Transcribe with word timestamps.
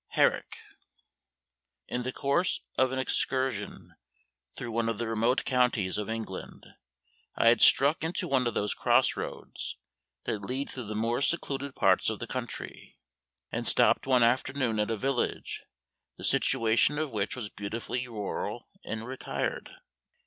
HERRICK. 0.15 0.57
IN 1.87 2.01
the 2.01 2.11
course 2.11 2.61
of 2.75 2.91
an 2.91 2.97
excursion 2.97 3.93
through 4.55 4.71
one 4.71 4.89
of 4.89 4.97
the 4.97 5.07
remote 5.07 5.45
counties 5.45 5.99
of 5.99 6.09
England, 6.09 6.65
I 7.35 7.49
had 7.49 7.61
struck 7.61 8.03
into 8.03 8.27
one 8.27 8.47
of 8.47 8.55
those 8.55 8.73
cross 8.73 9.15
roads 9.15 9.77
that 10.23 10.39
lead 10.41 10.71
through 10.71 10.85
the 10.87 10.95
more 10.95 11.21
secluded 11.21 11.75
parts 11.75 12.09
of 12.09 12.17
the 12.17 12.25
country, 12.25 12.97
and 13.51 13.67
stopped 13.67 14.07
one 14.07 14.23
afternoon 14.23 14.79
at 14.79 14.89
a 14.89 14.97
village 14.97 15.61
the 16.17 16.23
situation 16.23 16.97
of 16.97 17.11
which 17.11 17.35
was 17.35 17.49
beautifully 17.49 18.07
rural 18.07 18.69
and 18.83 19.05
retired. 19.05 19.69